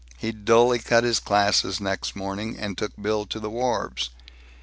[0.17, 4.09] He dully cut his classes, next morning, and took Bill to the wharves.